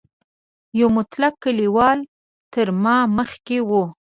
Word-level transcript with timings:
یو 0.79 0.87
مطلق 0.97 1.33
کلیوال 1.43 1.99
تر 2.53 2.67
ما 2.83 2.97
مخکې 3.17 3.57
و. 3.67 3.71